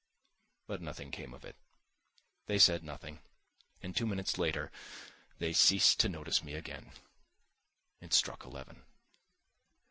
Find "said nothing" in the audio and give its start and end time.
2.57-3.19